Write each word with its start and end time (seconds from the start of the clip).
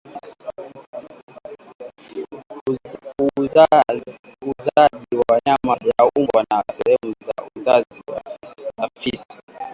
Uuzaji 3.39 5.15
wa 5.29 5.39
nyama 5.45 5.77
ya 5.81 6.09
mbwa 6.17 6.45
na 6.51 6.63
sehemu 6.73 7.15
za 7.25 7.33
uzazi 7.55 8.01
za 8.79 8.89
fisi 8.99 9.37